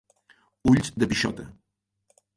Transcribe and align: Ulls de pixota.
Ulls 0.71 0.89
de 1.03 1.11
pixota. 1.13 1.47